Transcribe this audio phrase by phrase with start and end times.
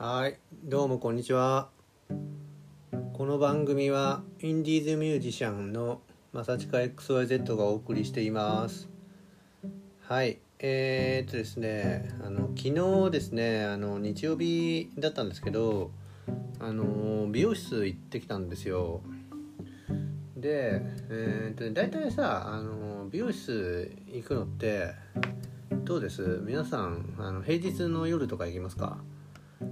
[0.00, 1.70] はいどうもこんにちは。
[3.14, 8.88] この番組はインディーズミュージシャンのまさちか XYZ がお送りしています。
[10.02, 15.90] はいえー、っとですねあの昨日ですねあの日曜日だったんですけど
[16.60, 19.00] あの美容室行ってきたんですよ。
[20.36, 20.80] で
[21.10, 24.92] えー、っと大体さあの美容室行くのって
[25.82, 26.40] どうです？
[26.44, 28.98] 皆さんあの平日の夜とか行きますか？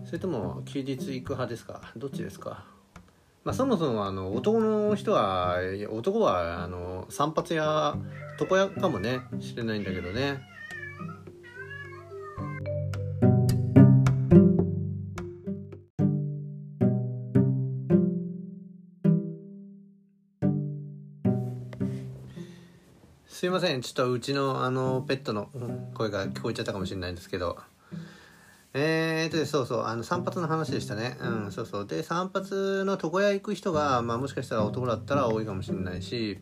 [0.05, 1.93] それとも休日行く派ですか？
[1.97, 2.65] どっちですか？
[3.45, 5.59] まあそもそもあの男の人は
[5.91, 7.97] 男はあの散髪や
[8.41, 10.41] 床屋かもねしれないんだけどね。
[23.29, 23.83] すいません。
[23.83, 25.51] ちょっとうちのあのペットの
[25.95, 27.59] 声が聞こえちゃったかもしれないんですけど。
[28.79, 31.17] えーとそうそうあの散髪の話でしたね。
[31.21, 31.87] うんそうそう。
[31.87, 32.51] で散髪
[32.85, 36.39] の床屋行く人が、まあ、もしかしたら男だったら多いかもしれないし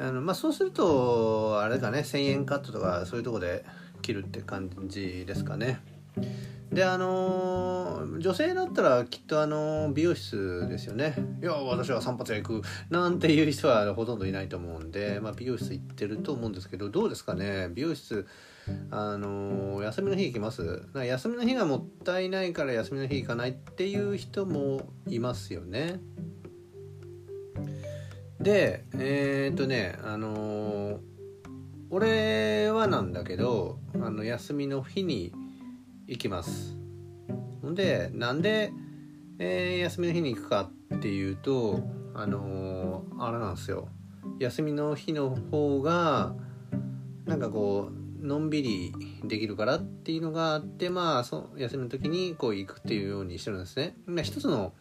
[0.00, 3.64] あのまあそうするとあれかね1000円カットとかそういうとこで
[4.02, 5.80] 切るって感じですかね。
[6.72, 11.14] であのー、女性だったらきっとあのー、美容室ですよね。
[11.40, 17.68] いや私は散髪屋行くなんていう人はほとんどいないと思うんで、まあ、美容室行ってると思うんですけどどうですかね？
[17.72, 18.26] 美容室
[18.90, 20.82] あのー、休みの日行きます。
[20.94, 26.00] 休みの日がもったいないから休みの日行かないっていう人もいますよね。
[28.40, 31.00] でえー、っとねあの
[31.90, 35.32] 俺はなんだけどあの休みの日に
[36.06, 36.76] 行きます。
[37.62, 38.72] ほんでなんで、
[39.38, 41.80] えー、休みの日に行くかっていうと
[42.14, 43.88] あのー、あれなんですよ。
[44.38, 46.34] 休みの日の方が
[47.24, 48.92] なんかこうのんびり
[49.24, 53.96] できるからっていうのがあってまあそ休みの時にこう行くっていうようにしてるんですね。
[54.06, 54.72] まあ、一つの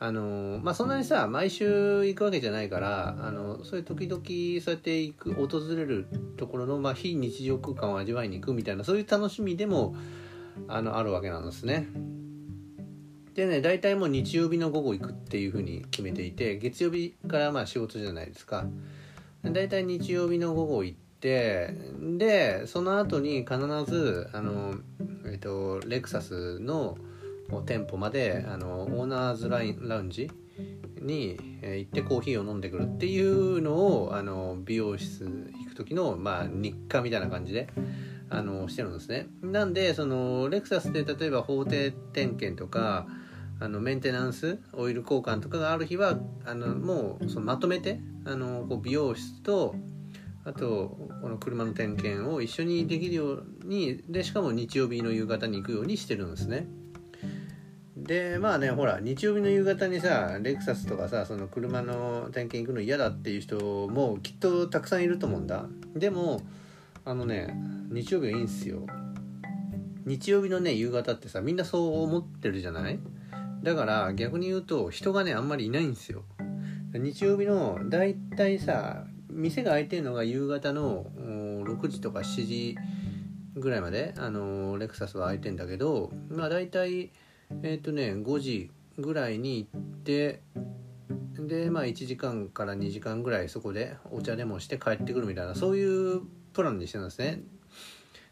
[0.00, 4.22] あのまあそんなにさ毎週行くわけじゃないからあのそういう時々
[4.62, 6.06] そうやって行く訪れる
[6.36, 9.94] ところの、まあ、非日常空間を味わいに行くみたいなそういう楽しみでも
[10.68, 11.88] あのあるわけなんですね。
[13.34, 18.66] でね大体もう日曜日の午後行くっていうふうに決めていて月曜日からまあ仕事じゃないですか。
[19.42, 21.74] 大体日曜日の午後行って
[22.18, 23.56] でその後に必
[23.90, 24.74] ずあの、
[25.24, 26.98] えっと、レクサスの
[27.64, 30.30] 店舗まであのオーナーズラインラウンジ
[31.00, 37.68] に行ってコーヒーを飲んでくるっていうのをあの美容室行く時の、まあ、日課みたいな感じで
[38.28, 39.28] あのしてるんですね。
[39.42, 43.06] なんでそのレクサスで例えば法定点検とか
[43.60, 49.74] あのメンテナンスオイル交換とかがある日はあのもうそのまとめてあのこう美容室と
[50.44, 56.66] あとこの車の点検を一緒にできるようにでしかも日曜日の夕方に行くようにしてるんですね。
[57.96, 65.64] でまあねほら日曜日の夕方にさレクサスとかさその車の点検行くの嫌だっていう人もきっとたくさんいると思うんだ。
[65.94, 66.42] でも
[67.06, 67.56] あのね
[67.90, 68.86] 日曜日はいいんすよ。
[70.04, 72.98] 日曜日のね夕方ってさみんなそう思ってるじゃない？
[73.62, 76.24] だから逆に言うと人がねあんまりいないんですよ。
[76.92, 81.06] 日曜日のだいたいさ店が開いてるのが夕方の
[81.64, 82.76] 6時とか7時
[83.56, 87.10] ぐらいまであのレクサスは開いてんだけどまあ大体
[87.62, 90.40] えっ、ー、とね5時ぐらいに行って
[91.38, 96.22] でまあ1時間から2時間ぐらいそこでお茶でもして帰ってくるみたいなそういう
[96.52, 97.42] プランにしてるんですね。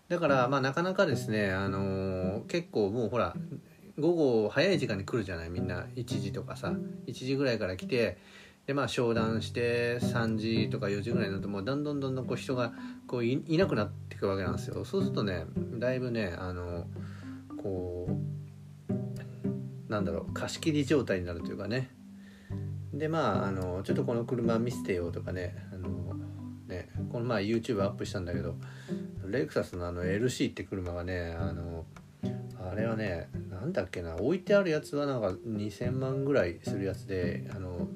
[0.08, 3.34] だからまあなかなかですねあのー、結構もうほら
[3.98, 5.86] 午後早い時間に来るじゃないみんな。
[5.96, 6.74] 1時とかさ
[7.06, 8.18] 1時ぐらいから来て
[8.66, 12.72] でまあ商談して3時とか4時ぐらいになるともうどんどんどんどんこう人が
[13.06, 14.84] こういなくなっていくわけなんですよ。
[14.84, 15.46] そうするとね
[15.78, 16.86] だいぶねあの
[17.60, 18.08] こ
[18.88, 21.90] うなんだろう貸し切り状態になるというかね。
[22.94, 26.14] でまああのちょっとこの車見せてよとかねあの
[26.68, 28.54] ねこの前 YouTube アップしたんだけど
[29.26, 31.84] レクサスのあの LC って車がねあの
[32.70, 37.88] あれはねなんだっけな置いてあるやつはなんか2000万ぐらいするやつであの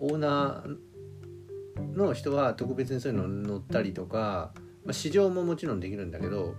[0.00, 4.52] オーナーの人は特別にそういうの乗ったりとか、
[4.84, 6.54] まあ、試乗ももちろんできるんだけど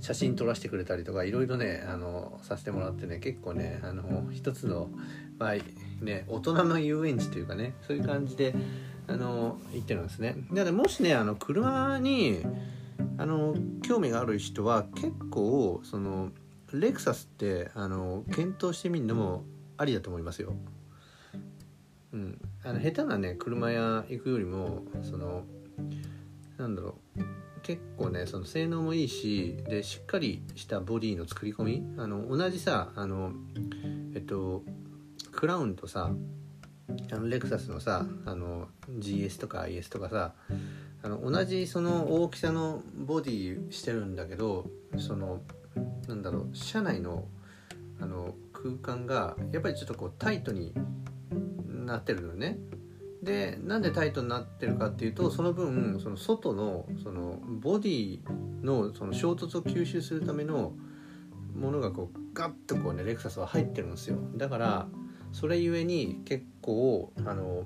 [0.00, 4.88] 写真撮らせてくれたりとかいろいろねあのさせてもらってね結構ねあの一つの、
[5.38, 5.54] まあ
[6.04, 8.54] ね、大人の遊園地というかねそういう感じで
[9.08, 10.36] あの行ってるんですね。
[10.52, 12.44] だからもしねあの車に
[13.18, 16.30] あの興味がある人は結構その
[16.72, 19.44] レクサスってあの検討してみるのも
[19.76, 20.54] ありだと思いますよ。
[22.16, 25.44] うん、あの下手なね車屋行くよりもその
[26.56, 27.20] なんだろう
[27.62, 33.32] 結構ねその性能もいいしでしっかりしたボディの作り込みあの同じさあの
[34.14, 34.62] えっと
[35.30, 36.10] クラウンとさ
[37.12, 38.68] あのレクサスのさあの
[38.98, 40.32] GS とか IS とかさ
[41.02, 45.42] あの同じその大きさのボディしてるんだけどその
[46.08, 47.26] なんだろう車内の
[48.00, 50.72] あの空間がやっぱりちょっとこうタイトに
[51.86, 52.58] なってるのね。
[53.22, 58.20] でなんでタイトになってるかっていうとその分その外のそのボディ
[58.62, 60.74] のその衝突を吸収するための
[61.54, 64.18] ものがこうガッとこうねレクサスは入ってるんですよ。
[64.36, 64.88] だから
[65.32, 67.64] それゆえに結構あの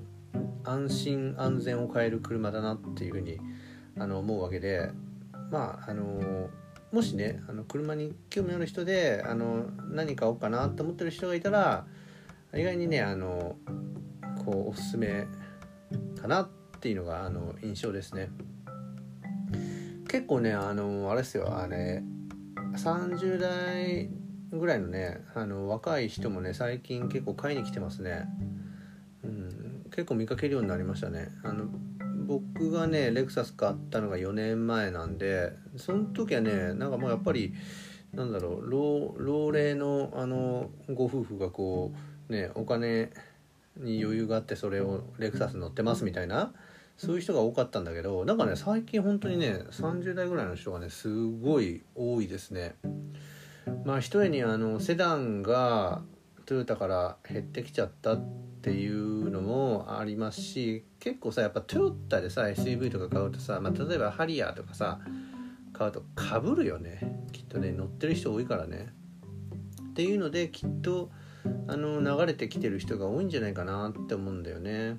[0.63, 3.39] 安心安全を変える車だなっていうふうに
[3.97, 4.89] あの思うわけで
[5.51, 6.49] まああの
[6.91, 11.85] もしねあの車に興味ある人であの何買おうかなって思ってる人がいたら
[12.53, 13.55] 意外にねあの
[14.43, 15.27] こうおすすめ
[16.19, 16.49] かなっ
[16.79, 18.29] ていうのがあの印象ですね。
[20.07, 21.57] 結構ねあのあれですよ。
[21.57, 22.03] あれ
[22.75, 24.09] 30代
[24.51, 28.25] ぐらいのねあの若い人もね最近結構買いに来てますね、
[29.23, 31.29] うん、結構見かけるようになりましたね。
[31.43, 31.65] あの
[32.25, 37.53] 僕がねレクサス買ったのが4年前なんでその時はねなんかもうやっぱり
[38.13, 41.93] なんだろう老老齢のあのご夫婦がこ
[42.29, 43.11] うねお金
[43.77, 46.53] に余裕があってそれをレクサス乗ってますみたいな
[46.97, 52.75] そういう人が多かったんだけどなんかね最近本当にね30代ぐらいの人がねすごい多いですね。
[53.85, 56.03] まあ一重にあのセダンが
[56.45, 58.23] トヨタから減ってきちゃったっ
[58.61, 64.99] ていうのもありますし結構さやっぱトヨタでさ SUV とか買うとさ、まあ、例えばハリアーとかさ
[65.73, 66.99] 買うとかぶるよね
[67.31, 68.93] きっとね乗ってる人多いからね。
[69.91, 71.09] っていうのできっと
[71.67, 74.97] あの流れてきてる人が多いんじゃないかなって思うんだよね。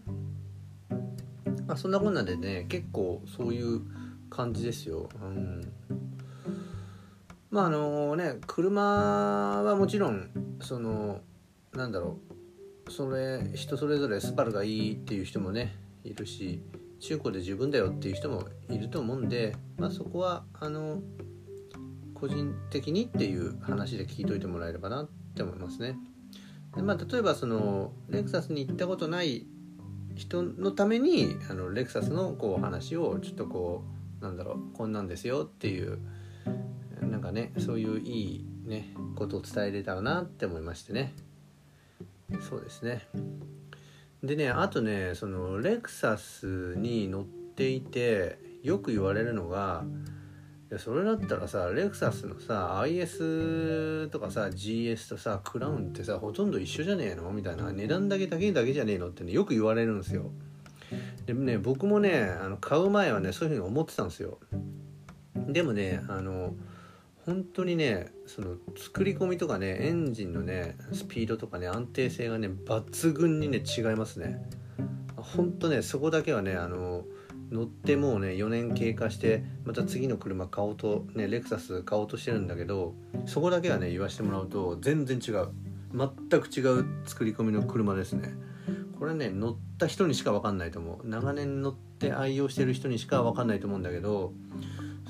[1.66, 3.80] まあ、そんなこんなでね結構そういう
[4.30, 5.08] 感じですよ。
[5.22, 5.72] うん
[7.50, 8.82] まああのね車
[9.62, 10.30] はもちろん
[10.60, 11.20] その
[11.74, 12.18] なんだろ
[12.86, 16.62] うそれ人それぞれスパルがいいっていう人もねいるし
[17.00, 21.00] 中古で十分だよっていう人もいると思うんで、まあ、そこはあの
[22.14, 25.96] 個人的にっていう話で聞いといてもらえればなって思いますね。
[26.76, 29.46] でまあ、例えばそのレクサスに行ったことない
[30.14, 33.84] 人のためにあのレクサスのこう話をちょっとこ
[34.20, 35.98] うなんだろうこんなんですよっていう
[37.02, 41.14] なんかねそういういいねことを伝えれたらなって思いましてね。
[42.40, 43.06] そうですね。
[44.22, 50.21] でねあとねそのレクサスに乗っていてよく言われるのがい
[50.74, 57.30] やそれだったらさレクサスのさ IS とかさ GS とさクラウンってさほとんど一緒じゃねえの？
[57.30, 60.30] みたいな値段だけだけだけじゃねえのってねよく言われるんですよ。
[61.26, 64.38] でもね僕もねあの買う前はねそういうふうに思ってたんですよ。
[65.34, 66.54] でもねあの
[67.26, 74.42] 本当にねその作り込みとかねエンジンのねスピードとかね安定性がね抜群にね違いますね。
[75.16, 77.04] 本当ねそこだけはねあの
[77.52, 82.94] 乗ってもうね4年経過してまた次の車買おうとねレクサス買おうとしてるんだけど
[83.26, 85.48] そこだけはね言わせてもらうと全然違う。
[85.94, 88.34] 全く違う作り込みの車ですね。
[88.98, 91.06] これね乗った人にしか分かんないと思う。
[91.06, 94.32] 長年乗って愛用してる人にしか分かんないと思うんだけど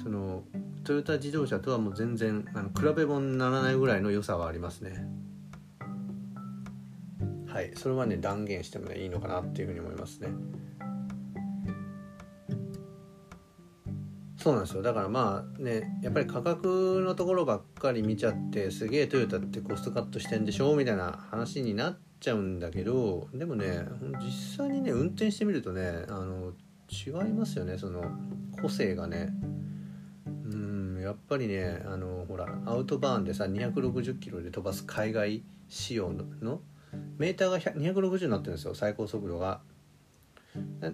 [0.03, 0.43] その
[0.83, 5.07] トヨタ自動車とはもう全然あの比べ物にならないぐらいの良さはありますね。
[7.47, 7.71] はい。
[7.77, 10.29] それはね断言してもねいいのかなっていうふうに思いますね。
[14.43, 23.85] そうなんですよだからまあねやっぱり価格のところばっかり見ちゃってすげえトヨタってコストカットしてんでしょみたいな話になっちゃうんだけどでもね
[24.21, 26.55] 実際にね運転してみるとねあの
[26.91, 28.03] 違いますよねその
[28.61, 29.33] 個性がね
[30.27, 36.61] うんやっぱりねあのほらアウトバーンでさ260キロで飛ばす海外仕様の
[37.17, 39.61] メーターが260になってるんですよ最高速度が。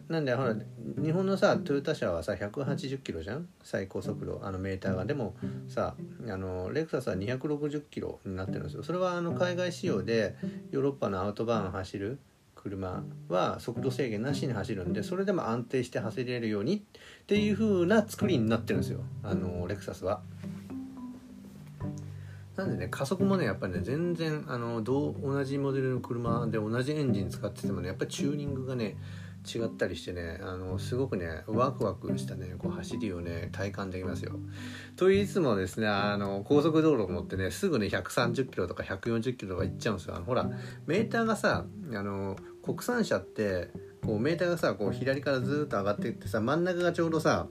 [0.09, 0.55] なんでほら
[1.03, 3.49] 日本のさトヨタ車はさ180キロじゃん？
[3.65, 4.41] 最高速度。
[4.45, 5.05] あのメーターが。
[5.05, 5.35] でも
[5.67, 5.95] さ
[6.29, 8.83] あのレクサスは260キロになってるんですよ。
[8.83, 10.37] それはあの海外仕様で
[10.71, 12.19] ヨーロッパのアウトバーン走る
[12.55, 16.81] 車は速度制限なしに走るんでそれでも安定して走れるようにっ
[17.27, 19.01] ていう風な作りになってるんですよ。
[19.23, 20.21] あのレクサスは。
[22.57, 28.97] なんでね加速もねやっぱりね全然あの同同じモデルの車で同じエンジン使っててもねやっぱりチューニングがね
[29.47, 34.33] 違ったりしてねあのすごくねワクワクしたねこう走りをね体感できますよ。
[34.97, 40.17] と言いつつもですねあの高速道路を乗ってねすぐね130キロとか140キロとか行っちゃうんですよ。
[40.17, 40.51] あのほら
[40.87, 43.71] メーターがさあの国産車って
[44.05, 47.49] こうメーターがさこう左からずっと上がっていってさ真ん中がちょうどさ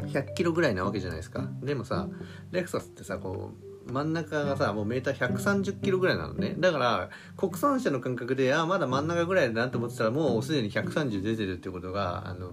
[0.00, 2.08] 100キロぐらいなわけじゃないですかでもさ
[2.50, 12.52] レクサスってさこう真ん中がさもうメーター130キロぐらいなのねだから国産車の感覚であまだ真ん中ぐらいだなと思ってたらもうすでに130出てるってことがあの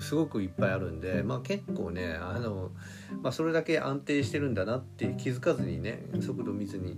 [0.00, 2.70] すごくいっぱいあるんで、まあ、結構ねあの、
[3.22, 6.96] まあ、それだけ安定してるんだなって気づかずにね速度見ずに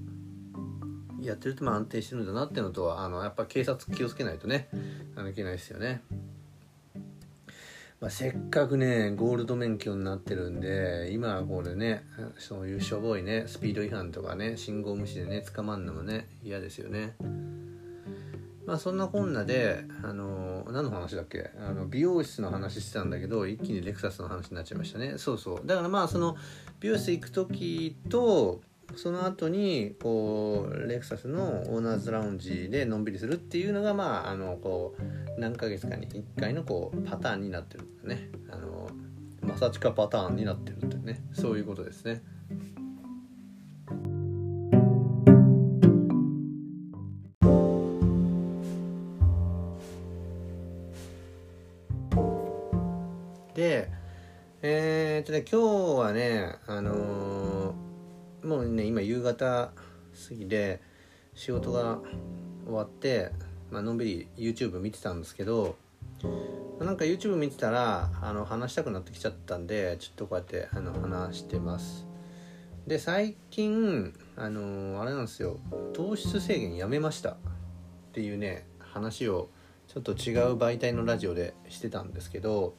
[1.21, 4.69] やってるとまあ安定してるんだなっていうのとあのやっぱ警察気をつけないとね
[5.17, 6.03] あのいけないですよね。
[8.05, 12.05] まあ、せっかくねゴールド免許になってるんで今はこれね
[12.37, 17.17] そういうしょぼいねスピード違反とかね信号無視でね捕まんのもね嫌ですよね。
[18.67, 21.51] まあそんなこんなで、あの何の話だっけ？
[21.59, 25.15] あの美容室の話してたんだけど一気にレクサスの話になっちゃいましたね。
[25.17, 25.67] そうそう。
[25.67, 26.37] だからまあその
[26.81, 28.61] 美容室行く時と
[28.97, 38.89] その後にこうレクサスのオーナーズラウンジでのんびりするっていうのがまああのこう何ヶ月かに1回のこうパターンになってるんだねあの
[39.43, 42.23] マサチカパターンになってるってねそういうことですね。
[53.55, 53.89] で
[54.63, 56.93] えー、っとね今日はねあの、
[59.35, 59.71] 方
[60.29, 60.81] 過ぎで
[61.35, 61.99] 仕事が
[62.65, 63.33] 終わって、
[63.71, 65.77] まあのんびり YouTube 見てたんですけど
[66.81, 72.07] なんか YouTube 見てたらあの話したくなってきちゃったんでちょっとこうやってあの話してます。
[72.87, 75.59] で最近あの、あれなんですよ。
[75.95, 77.31] 糖質制限やめました。
[77.31, 77.37] っ
[78.13, 79.49] ていうね話を
[79.89, 82.75] ちょっと違う媒体のラジオでしてたんですけど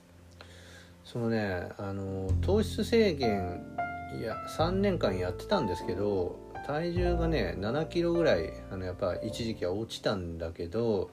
[1.03, 3.61] そのねあの糖質制限
[4.17, 11.11] いや3年間やってたんですけど体重がね7キロぐらいあのやっぱ一時期は落ちたんだけど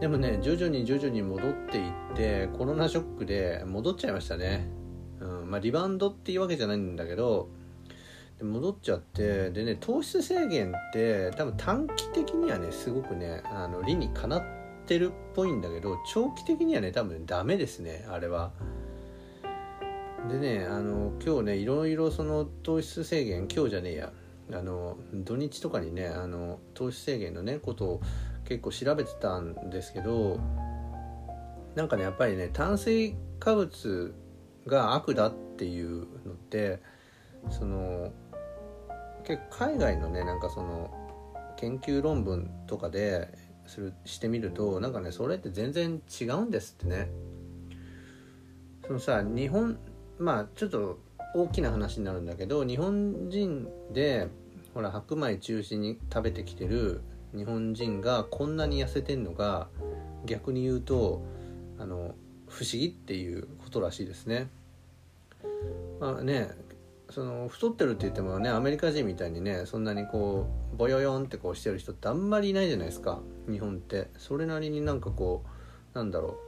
[0.00, 4.66] でもね徐々に徐々に戻っていってコロナショックで戻っちゃいましたね、
[5.20, 7.50] うんまあ、リバウンドっていうわけじゃないんだけど
[8.42, 14.42] 戻っちゃってでね糖質制限って多分短期的にはねすごくねあの理にかなっ
[14.86, 18.52] てるっぽいんだけど長期的にはね多分ダメですねあれは。
[20.30, 24.12] でねあの今日ねいろいろその糖質制限今日じゃねえや
[24.54, 28.00] あの土日とかにねあの糖質制限のねことを
[28.44, 30.38] 結構調べてたんですけど
[31.74, 34.14] なんかねやっぱりね炭水化物
[34.66, 36.80] が悪だっていうのって
[37.50, 38.12] その
[39.24, 40.90] 結構海外のねなんかその
[41.56, 43.28] 研究論文とかで
[43.66, 47.08] するしてみるとなんかねそれって全然違うんですってね。
[48.86, 49.78] そのさ日本
[50.18, 50.98] まあちょっと
[51.34, 54.28] 大きな話になるんだけど日本人で
[54.74, 57.02] ほら白米中心に食べてきてる
[57.34, 59.68] 日本人がこんなに痩せてんのが
[60.24, 61.22] 逆に言うと
[61.78, 62.14] あの
[62.48, 64.48] 不思議っていうことらしいですね。
[66.00, 66.50] まあね
[67.10, 75.44] その太ってるって言ってもねアメリカ人みたいにねそんなにこうボヨヨンってこうしてる人ってあんまりいないじゃないですか日本ってそれなりになんかこ
[75.94, 76.38] うなんだろ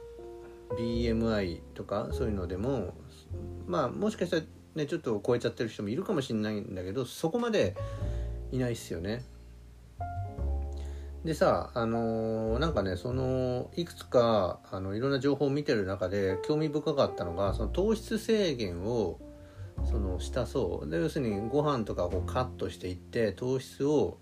[0.71, 2.95] う BMI とかそういうのでも
[3.67, 7.75] まあもしかしたらねちょっと超えちゃってる人もいるかもしれないんだけどそこまで
[8.51, 9.23] いないっすよね。
[11.25, 19.19] でさあのー、なんかねそのいくつかあのいろんな情報を見てる中で興味深かったのがその糖質制限を
[19.85, 24.19] そのしたそうで要するにご飯とかをこうカットしていって糖質を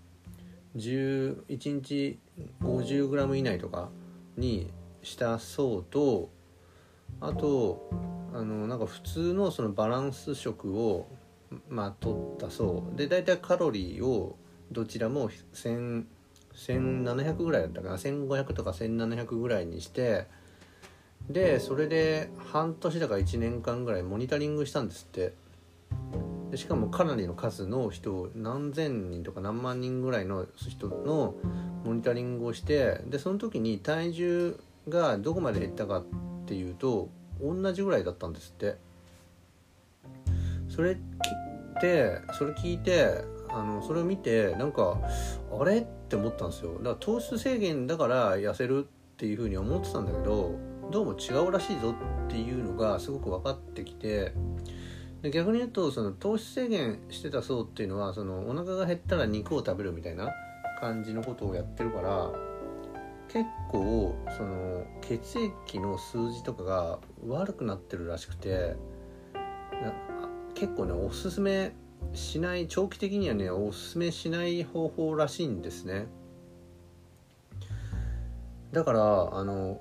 [0.76, 2.18] 1日
[2.62, 3.90] 50g 以内とか
[4.38, 4.70] に
[5.02, 6.30] したそうと
[7.20, 7.90] あと
[8.32, 11.08] あのなんか普通のそのバランス食を
[11.68, 12.96] まあ取ったそう。
[12.96, 14.36] で大体カロリーを
[14.72, 15.30] どちらも
[16.54, 17.96] 1700ぐらいだったかな。
[17.96, 20.26] 1500とか1700ぐらいにして
[21.28, 25.32] でそれで半年だから1年間ぐらいモニタリングしたんですって。
[26.50, 31.34] でしかもかなりの数の人何千人とか何万人ぐらいの人の
[31.84, 36.04] モニタリングをしてでその時に体重がどこまで減ったかっ
[36.46, 37.08] ていうと
[37.40, 38.76] 同じぐらいだったんですって。
[40.68, 40.96] それ
[41.80, 44.98] てそれ聞いてあのそれを見てなんか
[45.60, 45.78] あれ？
[45.78, 46.74] って思ったんですよ。
[46.78, 50.58] だから糖質制限だから痩せるっていうふうに思ってたんだけど
[50.90, 51.94] どうも違うらしいぞ
[52.26, 54.32] っていうのがすごく分かってきて
[55.22, 60.28] で逆に言うとその糖質制限してた層っていうのはそのお腹が減ったら肉を食べるみたいな
[60.80, 62.32] 感じのことをやってるから
[63.28, 68.76] 結構その血液の数字とかが悪くなってるらしくて
[70.54, 71.72] 結構ねおすすめ
[72.12, 76.06] しない長期的にはねおすすめしない方法らしいんですね。
[78.72, 79.80] だからあの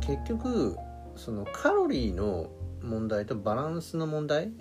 [0.00, 0.76] 結局
[1.16, 2.50] そのカロリーの
[2.82, 4.52] 問題とバランスの問題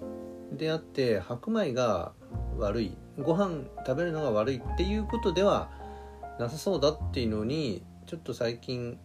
[0.51, 2.11] であって白米が
[2.57, 5.69] 悪いご飯食べるのが悪いっていうことでは
[6.39, 8.99] なさそうだっていうのにちょっと最近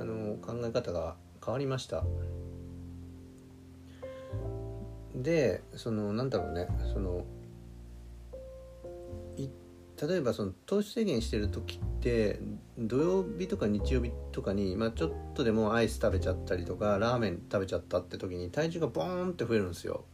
[0.00, 2.04] あの考え方が変わりました。
[5.14, 7.24] でそのなんだろうねその
[10.00, 12.40] 例えばその糖質制限してる時って
[12.76, 20.04] 土曜日とか日曜日とかに、まあ、ちょっとでもアイス食べちゃったりとかラーメン食べちゃったって時に体重がボーンって増えるんですよ。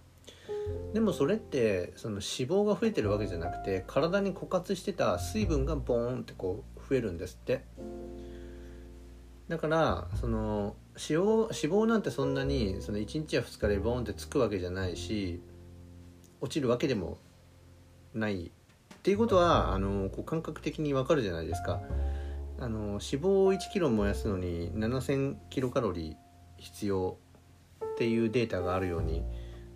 [0.93, 7.65] でもそれってその脂肪が増えてるわけじゃなくて体に枯渇してた水分がボーンってこう増えるんですって。
[9.49, 15.41] だからその脂肪脂肪なんてそんなにその1日や2日でボーンってつくわけじゃないし
[16.41, 17.19] 落ちるわけでも
[18.15, 18.51] ないっ
[19.03, 21.81] ていうことはあのこう感覚的にわかるじゃないですか
[22.61, 26.17] あの脂肪を1キロ燃やすのに7000キロカロリー
[26.57, 27.17] 必要
[27.85, 29.23] っていうデータがあるように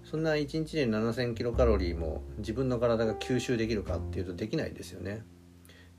[0.05, 5.13] そんな1日で7000キロカロリーも自分の体が吸収できるかっていうとできないですよね。
[5.13, 5.25] だか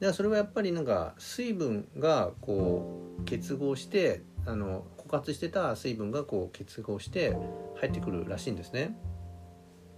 [0.08, 7.38] らそれはやっぱりなんか水分がこう結合してあの枯渇してた水分がこう結合して
[7.80, 8.98] 入ってくるらしいんですね。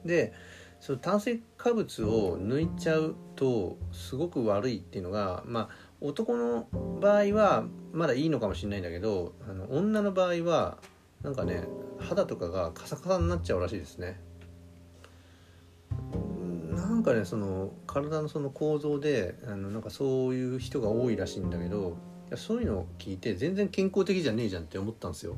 [0.03, 0.33] で
[0.81, 5.69] その炭水化物を抜いちゃうとすごく悪いっていうのがまあ
[6.01, 6.67] 男の
[7.01, 10.77] 場合はまだいいのかもしれないんだけどあの女の場合は
[11.23, 11.63] なんかね
[11.97, 14.19] 肌とかがカサカサになっちゃうらしいですね。
[16.71, 21.97] なんかねその体のその構造であのなんかそういう人が多いらしいんだけど
[22.31, 25.35] やそういうのを聞いて全然健康的じゃねえじゃんって思ったんですよ。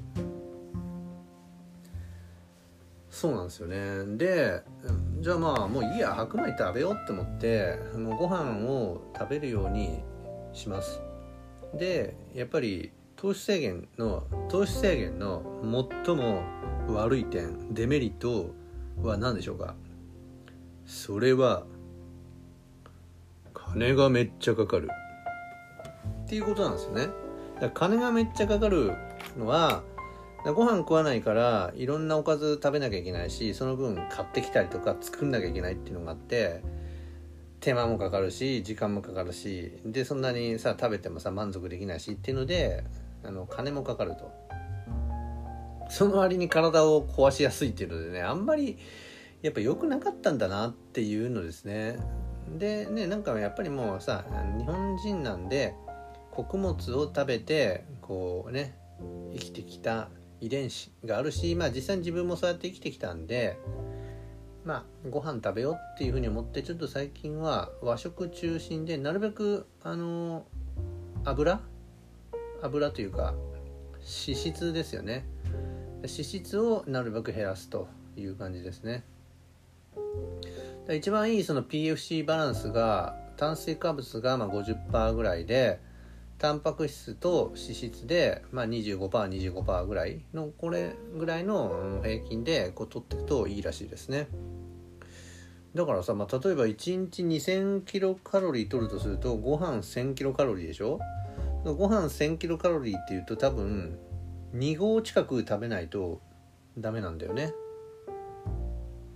[3.09, 4.17] そうなんですよね。
[4.17, 4.61] で
[5.21, 10.03] じゃあまあもういいや白米食べようって思ってあのご飯を食べるように
[10.53, 11.01] します。
[11.73, 15.41] でやっぱり糖質制限の糖質制限の
[16.05, 16.43] 最も
[16.89, 18.51] 悪い点デメリット
[19.01, 19.73] は何でしょうか？
[20.85, 21.63] それは
[23.53, 24.89] 金がめっちゃかかる。
[26.27, 27.05] っていうことなんですよね。
[27.05, 27.11] だか
[27.61, 28.91] ら金がめっちゃかかる
[29.37, 29.81] のは
[30.43, 36.61] ご飯食わないからいろんなおかず食べなきゃいけないしその分買ってきたりとか作んなきゃいけないっていうのがあって
[37.59, 42.83] 手間もかかるし時間もかかるしでそんなにさ食べてもさ満足できないしっていうので
[43.23, 44.31] あの金もかかると。
[45.89, 48.77] その割に体を壊しやすいっていうのでねあんまり
[49.41, 51.97] やっぱ良くなかったんだなっていうのですね。
[52.57, 54.25] でねなんかやっぱりもうさ
[54.57, 55.75] 日本人なんで
[56.37, 58.77] 穀物を食べてこうね
[59.33, 63.57] 生きてきた遺伝子があるし、まあ、実際に自分もそうやって生きてきたんで、
[64.63, 70.45] まあ、ご飯食べようっていうふうに思ってちょっと最近は和食中心でなるべくあの
[71.25, 71.59] 油？
[72.61, 73.33] 油というか
[73.95, 75.25] 脂質ですよね。
[76.03, 79.03] 脂質をなるべく減らすという感じですね。
[80.95, 85.79] 一番いいその PFC バランスが炭水化物がま50%ぐらいで
[86.37, 94.27] タンパク質と脂質で、まあ 25%25% ぐらいのこれぐらいの平均でこう取っていくといいらしいですね。
[95.73, 100.99] だからさ、まあ、例えば1日2000キロカロリー取るとするとご飯1000キロカロリーでしょ？
[101.65, 103.99] ご飯1000キロカロリーっていうと多分
[104.55, 106.21] 2合近く食べないと
[106.77, 107.53] ダメなんだよね。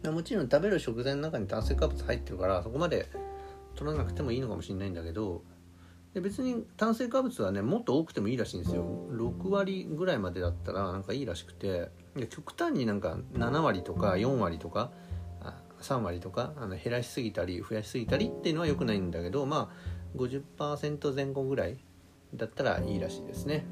[0.03, 3.07] もちろん食べる食材の中に炭水化物入ってるからそこまで
[3.75, 5.43] 取らなくてもいいのかもしれないんだけど
[6.13, 11.89] で別に炭水化物はねもっと多くてもいいらしいんですよ6割ぐらいまでだったらなんかいいらしくて
[12.29, 14.91] 極端になんか7割とか4割とか
[15.81, 21.77] 3割とかあの減らしすぎたり増やしすぎたりっていうのは良くないんだけどまあ50%前後ぐらい
[22.35, 23.65] だったらいいらしいですね。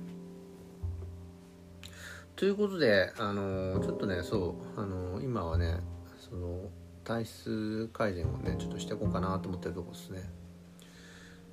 [2.36, 5.82] ということで、あの、ちょっとねそう、あの、今はね
[6.18, 6.70] その
[7.04, 10.30] 体質改善をねちょっとしていこうかなと思ってるとこですね。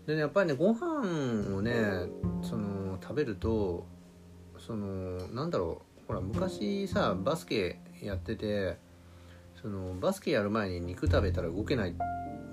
[0.07, 1.75] でねやっぱりねご飯をね
[2.43, 3.87] その食べると
[4.59, 8.79] そのなんだろうほら昔さバスケやってて
[9.61, 11.95] そのバスケやる前に肉食べたら動けない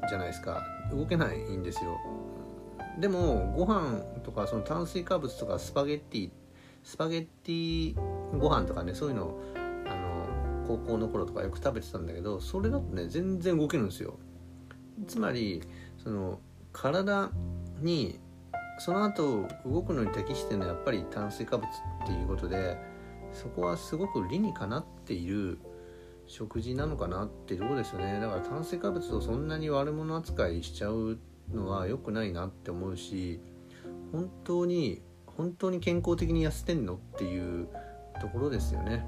[0.09, 0.63] じゃないですか。
[0.91, 1.97] 動けないんですよ。
[2.99, 6.31] でもご飯とかその炭水化物とかスパゲッティ
[6.83, 7.95] スパゲッティ
[8.37, 9.37] ご飯とかねそういうの
[9.87, 14.17] あの高校の頃とかよく食べてたんだけどそれだとね全然動けるんですよ。
[15.07, 15.61] つまり
[16.03, 16.39] その
[16.73, 17.31] 体
[17.79, 18.19] に
[18.79, 22.77] その後動くのに適してるのはやっぱり炭水化物っていうことで
[23.31, 25.59] そこはすごく理にかなっている
[26.27, 28.19] 食事なのかなっていうとこですよね。
[28.19, 31.19] だから炭水化物をそんなに悪者扱いしちゃう
[31.53, 33.39] のは良くないなって思うし
[34.11, 37.67] 本当に本当に健康的に痩せてんのっていう
[38.21, 39.05] ところですよね。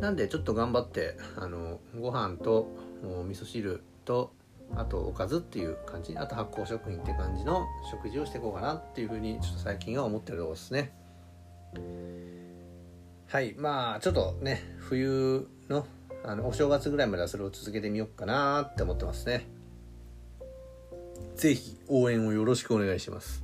[0.00, 2.68] なんでちょっと頑張ってあのご飯と
[3.04, 4.32] お味噌汁と
[4.76, 10.92] あとおかずっていう感じあと発酵食品って感じの食事をしていこうかなっていうふうにちょっと最近は思ってるところですね。
[13.28, 15.86] はいまあちょっとね冬の
[16.24, 19.46] あのお正月ぐらいまではそれを続けてみようかなって思ってますね。
[21.36, 23.42] 是非応援をよろしくお願いします。